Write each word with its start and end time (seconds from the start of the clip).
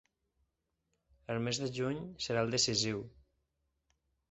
El 1.35 1.43
mes 1.49 1.61
de 1.65 1.69
juny 1.77 2.01
serà 2.29 2.47
el 2.47 2.57
decisiu. 2.59 3.07